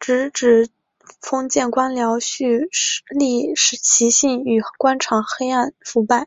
[0.00, 0.70] 直指
[1.20, 2.68] 封建官僚胥
[3.16, 6.26] 吏习性与官场黑暗腐败。